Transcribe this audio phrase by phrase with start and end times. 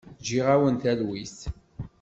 [0.21, 1.37] Ǧǧiɣ-awent talwit.